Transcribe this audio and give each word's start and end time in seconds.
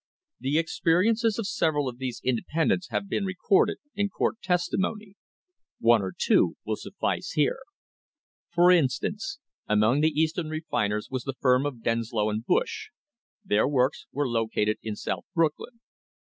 * 0.23 0.39
The 0.39 0.57
experiences 0.57 1.37
of 1.37 1.45
several 1.45 1.87
of 1.87 1.99
these 1.99 2.21
independents 2.23 2.89
have 2.89 3.07
been 3.07 3.23
recorded 3.23 3.77
in 3.93 4.09
court 4.09 4.41
testimony. 4.41 5.13
One 5.79 6.01
or 6.01 6.11
two 6.17 6.55
will 6.65 6.75
suffice 6.75 7.33
here. 7.33 7.59
For 8.49 8.71
instance, 8.71 9.37
among 9.67 10.01
the 10.01 10.09
Eastern 10.19 10.49
refiners 10.49 11.11
was 11.11 11.23
the 11.25 11.37
firm 11.39 11.67
of 11.67 11.83
Denslow 11.83 12.31
and 12.31 12.43
Bush; 12.43 12.87
their 13.45 13.67
works 13.67 14.07
were 14.11 14.27
located 14.27 14.79
in 14.81 14.95
South 14.95 15.25
Brooklyn. 15.35 15.79